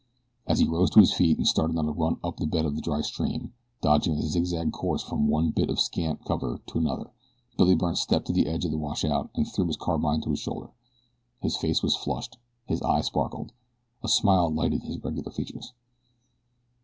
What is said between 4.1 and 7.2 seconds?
a zigzag course from one bit of scant cover to another